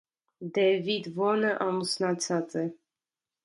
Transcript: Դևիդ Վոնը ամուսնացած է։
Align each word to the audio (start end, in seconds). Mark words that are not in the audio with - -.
Դևիդ 0.55 1.11
Վոնը 1.19 1.53
ամուսնացած 1.67 2.61
է։ 2.65 2.69